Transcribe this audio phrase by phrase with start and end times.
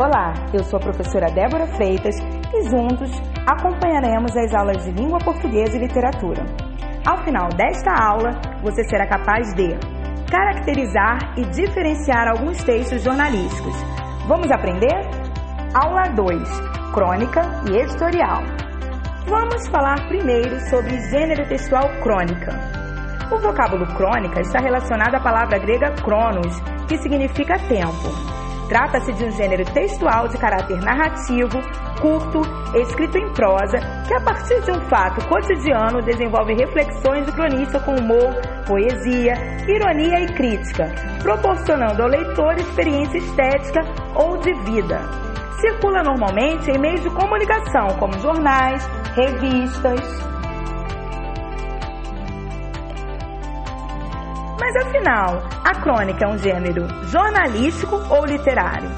[0.00, 2.16] Olá, eu sou a professora Débora Freitas
[2.54, 3.10] e juntos
[3.46, 6.42] acompanharemos as aulas de língua portuguesa e literatura.
[7.06, 8.30] Ao final desta aula,
[8.62, 9.68] você será capaz de
[10.30, 13.74] caracterizar e diferenciar alguns textos jornalísticos.
[14.26, 15.04] Vamos aprender?
[15.74, 16.48] Aula 2:
[16.94, 18.40] Crônica e Editorial.
[19.26, 22.58] Vamos falar primeiro sobre gênero textual crônica.
[23.30, 26.58] O vocábulo crônica está relacionado à palavra grega cronos,
[26.88, 28.39] que significa tempo.
[28.70, 31.58] Trata-se de um gênero textual de caráter narrativo,
[32.00, 32.40] curto,
[32.78, 37.96] escrito em prosa, que a partir de um fato cotidiano desenvolve reflexões do cronista com
[37.96, 38.32] humor,
[38.68, 39.34] poesia,
[39.66, 40.86] ironia e crítica,
[41.20, 43.80] proporcionando ao leitor experiência estética
[44.14, 45.00] ou de vida.
[45.60, 50.00] Circula normalmente em meios de comunicação como jornais, revistas,
[54.72, 58.88] Mas afinal, a crônica é um gênero jornalístico ou literário?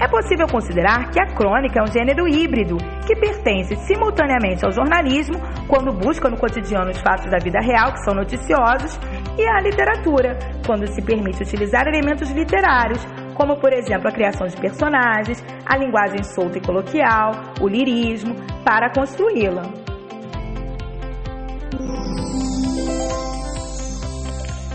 [0.00, 5.38] É possível considerar que a crônica é um gênero híbrido que pertence simultaneamente ao jornalismo,
[5.68, 8.98] quando busca no cotidiano os fatos da vida real que são noticiosos,
[9.38, 10.36] e à literatura,
[10.66, 12.98] quando se permite utilizar elementos literários,
[13.36, 17.30] como por exemplo a criação de personagens, a linguagem solta e coloquial,
[17.60, 19.62] o lirismo, para construí-la.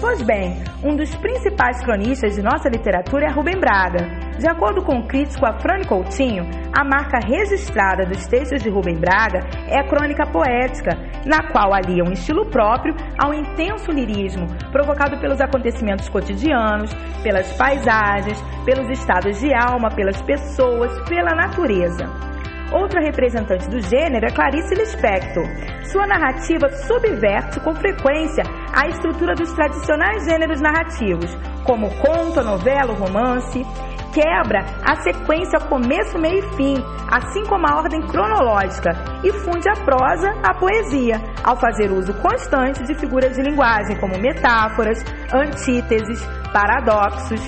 [0.02, 4.10] Pois bem, um dos principais cronistas de nossa literatura é Rubem Braga.
[4.40, 6.44] De acordo com o crítico Afrânio Coutinho,
[6.76, 12.04] a marca registrada dos textos de Rubem Braga é a crônica poética, na qual alia
[12.04, 19.54] um estilo próprio ao intenso lirismo, provocado pelos acontecimentos cotidianos, pelas paisagens, pelos estados de
[19.54, 22.31] alma, pelas pessoas, pela natureza.
[22.72, 25.44] Outra representante do gênero é Clarice Lispector.
[25.92, 33.66] Sua narrativa subverte com frequência a estrutura dos tradicionais gêneros narrativos, como conto, novela, romance.
[34.14, 36.76] Quebra a sequência começo, meio e fim,
[37.10, 38.92] assim como a ordem cronológica,
[39.24, 44.20] e funde a prosa à poesia, ao fazer uso constante de figuras de linguagem como
[44.20, 45.02] metáforas,
[45.34, 46.22] antíteses,
[46.52, 47.42] paradoxos.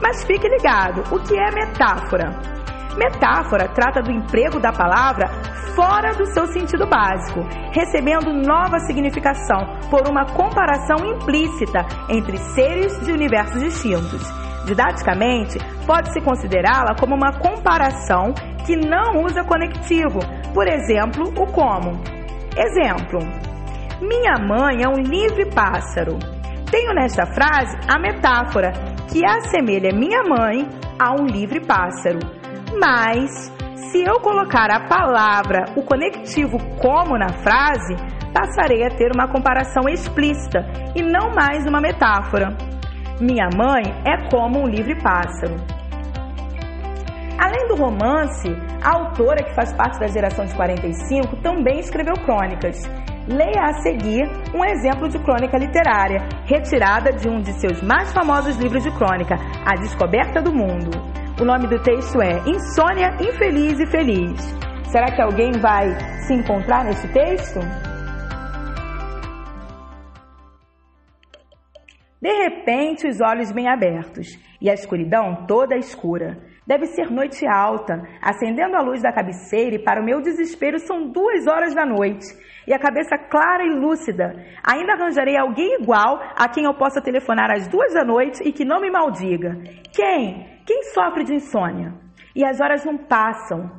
[0.00, 2.57] Mas fique ligado, o que é metáfora?
[2.98, 5.28] Metáfora trata do emprego da palavra
[5.76, 13.12] fora do seu sentido básico, recebendo nova significação por uma comparação implícita entre seres de
[13.12, 14.20] universos distintos.
[14.64, 18.34] Didaticamente, pode-se considerá-la como uma comparação
[18.66, 20.18] que não usa conectivo,
[20.52, 22.02] por exemplo, o como.
[22.56, 23.20] Exemplo:
[24.00, 26.18] Minha mãe é um livre pássaro.
[26.68, 28.72] Tenho nesta frase a metáfora
[29.10, 32.37] que assemelha minha mãe a um livre pássaro.
[32.80, 33.52] Mas,
[33.90, 37.96] se eu colocar a palavra, o conectivo como na frase,
[38.32, 42.56] passarei a ter uma comparação explícita e não mais uma metáfora.
[43.20, 45.56] Minha mãe é como um livre pássaro.
[47.36, 48.48] Além do romance,
[48.80, 52.76] a autora, que faz parte da geração de 45, também escreveu crônicas.
[53.26, 54.24] Leia a seguir
[54.54, 59.36] um exemplo de crônica literária, retirada de um de seus mais famosos livros de crônica,
[59.66, 61.17] A Descoberta do Mundo.
[61.40, 64.40] O nome do texto é Insônia, Infeliz e Feliz.
[64.90, 65.86] Será que alguém vai
[66.26, 67.60] se encontrar nesse texto?
[72.20, 74.26] De repente, os olhos bem abertos
[74.60, 76.36] e a escuridão toda escura.
[76.66, 78.02] Deve ser noite alta.
[78.20, 82.26] Acendendo a luz da cabeceira e, para o meu desespero, são duas horas da noite.
[82.66, 84.34] E a cabeça clara e lúcida.
[84.68, 88.64] Ainda arranjarei alguém igual a quem eu possa telefonar às duas da noite e que
[88.64, 89.56] não me maldiga.
[89.94, 90.57] Quem?
[90.68, 91.94] Quem sofre de insônia?
[92.36, 93.70] E as horas não passam.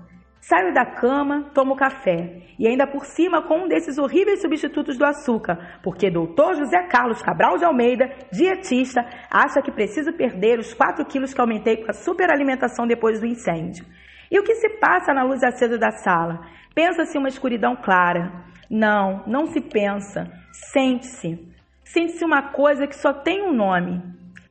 [0.41, 5.05] Saio da cama, tomo café e ainda por cima com um desses horríveis substitutos do
[5.05, 11.05] açúcar, porque doutor José Carlos Cabral de Almeida, dietista, acha que preciso perder os 4
[11.05, 13.85] quilos que aumentei com a superalimentação depois do incêndio.
[14.31, 16.41] E o que se passa na luz acesa da sala?
[16.73, 18.45] Pensa-se uma escuridão clara.
[18.67, 20.25] Não, não se pensa.
[20.73, 21.37] Sente-se.
[21.83, 24.01] Sente-se uma coisa que só tem um nome: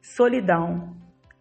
[0.00, 0.97] solidão.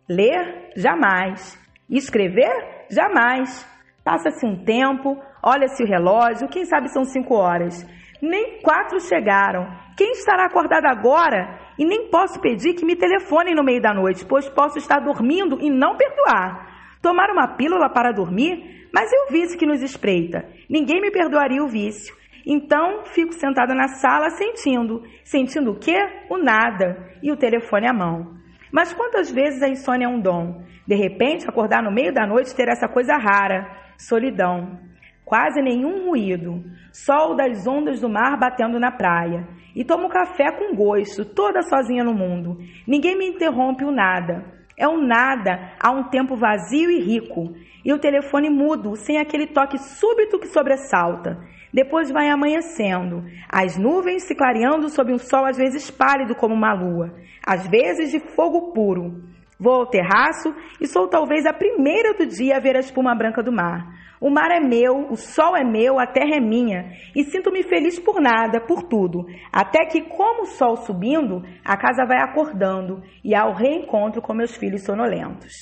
[0.09, 0.69] Ler?
[0.75, 1.59] Jamais.
[1.89, 2.85] Escrever?
[2.89, 3.65] Jamais.
[4.03, 7.85] Passa-se um tempo, olha-se o relógio, quem sabe são cinco horas.
[8.21, 9.67] Nem quatro chegaram.
[9.97, 11.59] Quem estará acordado agora?
[11.77, 15.59] E nem posso pedir que me telefonem no meio da noite, pois posso estar dormindo
[15.61, 16.97] e não perdoar.
[17.01, 18.87] Tomar uma pílula para dormir?
[18.93, 20.45] Mas e o vício que nos espreita?
[20.69, 22.15] Ninguém me perdoaria o vício.
[22.45, 25.03] Então fico sentada na sala sentindo.
[25.23, 25.97] Sentindo o quê?
[26.29, 27.11] O nada.
[27.21, 28.37] E o telefone à mão.
[28.71, 30.61] Mas quantas vezes a insônia é um dom?
[30.85, 34.79] De repente, acordar no meio da noite e ter essa coisa rara, solidão.
[35.25, 39.45] Quase nenhum ruído, sol das ondas do mar batendo na praia.
[39.75, 42.57] E tomo café com gosto, toda sozinha no mundo.
[42.87, 44.45] Ninguém me interrompe o nada.
[44.79, 49.47] É um nada a um tempo vazio e rico, e o telefone mudo, sem aquele
[49.47, 51.39] toque súbito que sobressalta.
[51.73, 56.73] Depois vai amanhecendo, as nuvens se clareando sob um sol às vezes pálido como uma
[56.73, 57.11] lua,
[57.43, 59.23] às vezes de fogo puro.
[59.59, 63.41] Vou ao terraço e sou talvez a primeira do dia a ver a espuma branca
[63.41, 63.87] do mar.
[64.19, 67.99] O mar é meu, o sol é meu, a terra é minha, e sinto-me feliz
[67.99, 73.35] por nada, por tudo, até que, como o sol subindo, a casa vai acordando e
[73.35, 75.53] há o reencontro com meus filhos sonolentos.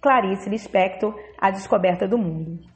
[0.00, 2.69] Clarice Lispector, A Descoberta do Mundo.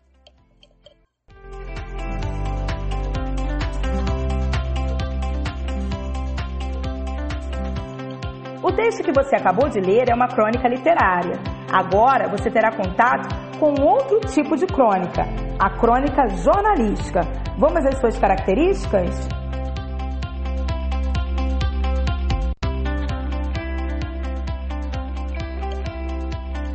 [8.66, 11.38] O texto que você acabou de ler é uma crônica literária.
[11.70, 13.28] Agora você terá contato
[13.60, 15.22] com outro tipo de crônica,
[15.58, 17.20] a crônica jornalística.
[17.58, 19.28] Vamos às suas características?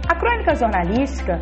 [0.08, 1.40] A crônica jornalística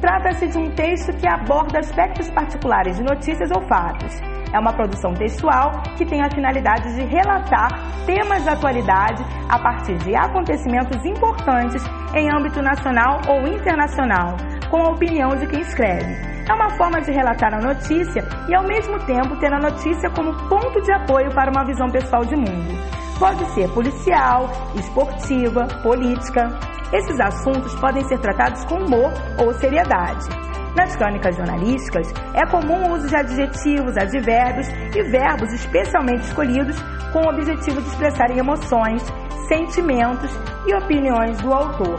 [0.00, 5.12] trata-se de um texto que aborda aspectos particulares de notícias ou fatos é uma produção
[5.12, 7.68] textual que tem a finalidade de relatar
[8.06, 14.36] temas da atualidade a partir de acontecimentos importantes em âmbito nacional ou internacional,
[14.70, 16.10] com a opinião de quem escreve.
[16.48, 20.32] É uma forma de relatar a notícia e, ao mesmo tempo, ter a notícia como
[20.48, 22.72] ponto de apoio para uma visão pessoal de mundo.
[23.18, 26.48] Pode ser policial, esportiva, política.
[26.92, 29.12] Esses assuntos podem ser tratados com humor
[29.42, 30.28] ou seriedade.
[30.76, 36.76] Nas crônicas jornalísticas, é comum o uso de adjetivos, advérbios e verbos especialmente escolhidos
[37.14, 39.02] com o objetivo de expressar emoções,
[39.48, 40.30] sentimentos
[40.66, 41.98] e opiniões do autor.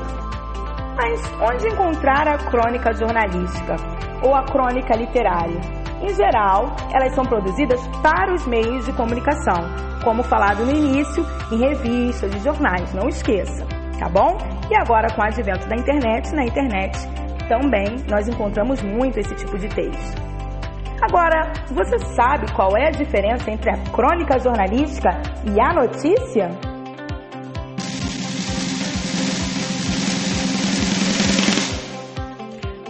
[0.96, 3.76] Mas onde encontrar a crônica jornalística
[4.22, 5.60] ou a crônica literária?
[6.00, 9.64] Em geral, elas são produzidas para os meios de comunicação,
[10.04, 13.66] como falado no início, em revistas e jornais, não esqueça,
[14.00, 14.38] tá bom?
[14.70, 16.96] E agora, com o advento da internet, na internet
[17.48, 20.28] também nós encontramos muito esse tipo de texto.
[21.02, 25.10] Agora, você sabe qual é a diferença entre a crônica jornalística
[25.46, 26.50] e a notícia?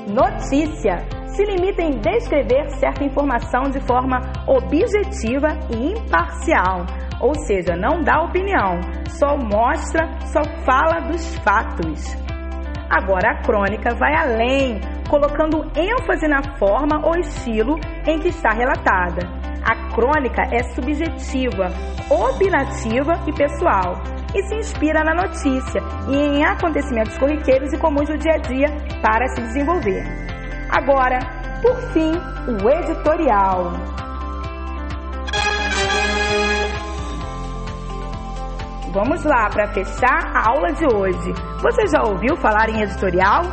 [0.07, 6.85] Notícia se limita em descrever certa informação de forma objetiva e imparcial,
[7.21, 12.26] ou seja, não dá opinião, só mostra, só fala dos fatos.
[12.89, 14.79] Agora a crônica vai além,
[15.09, 19.27] colocando ênfase na forma ou estilo em que está relatada.
[19.63, 21.67] A crônica é subjetiva,
[22.09, 23.95] opinativa e pessoal
[24.33, 28.67] e se inspira na notícia e em acontecimentos corriqueiros e comuns do dia a dia
[29.01, 30.03] para se desenvolver.
[30.69, 31.19] Agora,
[31.61, 32.11] por fim,
[32.47, 34.06] o editorial.
[38.97, 41.31] Vamos lá para fechar a aula de hoje.
[41.61, 43.43] Você já ouviu falar em editorial?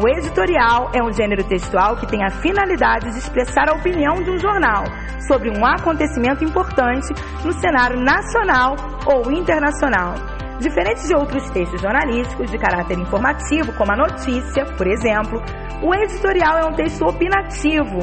[0.00, 4.30] O editorial é um gênero textual que tem a finalidade de expressar a opinião de
[4.30, 4.84] um jornal
[5.26, 7.12] sobre um acontecimento importante
[7.44, 10.14] no cenário nacional ou internacional.
[10.60, 15.42] Diferente de outros textos jornalísticos de caráter informativo, como a notícia, por exemplo,
[15.82, 17.98] o editorial é um texto opinativo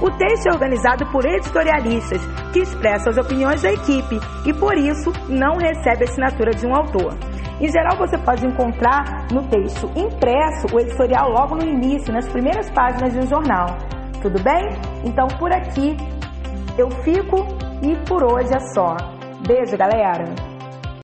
[0.00, 2.20] o texto é organizado por editorialistas
[2.52, 7.14] que expressam as opiniões da equipe e, por isso, não recebe assinatura de um autor.
[7.60, 12.70] Em geral, você pode encontrar no texto impresso o editorial logo no início, nas primeiras
[12.70, 13.76] páginas de um jornal.
[14.22, 14.68] Tudo bem?
[15.04, 15.96] Então, por aqui
[16.78, 17.46] eu fico
[17.82, 18.96] e por hoje é só.
[19.44, 20.47] Beijo, galera!